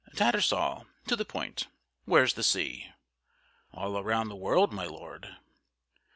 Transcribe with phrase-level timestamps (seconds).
[0.15, 1.67] "Tattersall to the point;
[2.05, 2.87] where's the sea?"
[3.71, 5.35] "All round the world, my Lord."